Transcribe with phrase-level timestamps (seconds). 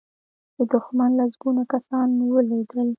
[0.57, 2.87] د دښمن لسګونه کسان ولوېدل.